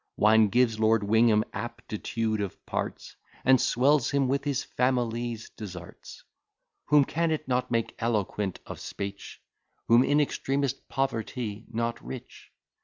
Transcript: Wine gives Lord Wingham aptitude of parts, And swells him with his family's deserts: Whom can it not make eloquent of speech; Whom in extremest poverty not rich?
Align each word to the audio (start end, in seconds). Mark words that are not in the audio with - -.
Wine 0.17 0.47
gives 0.47 0.79
Lord 0.79 1.03
Wingham 1.03 1.43
aptitude 1.53 2.41
of 2.41 2.65
parts, 2.65 3.15
And 3.45 3.61
swells 3.61 4.09
him 4.09 4.27
with 4.27 4.43
his 4.45 4.63
family's 4.63 5.51
deserts: 5.51 6.23
Whom 6.85 7.05
can 7.05 7.29
it 7.29 7.47
not 7.47 7.69
make 7.69 7.93
eloquent 8.01 8.61
of 8.65 8.79
speech; 8.79 9.39
Whom 9.87 10.03
in 10.03 10.19
extremest 10.19 10.89
poverty 10.89 11.67
not 11.71 12.03
rich? 12.03 12.51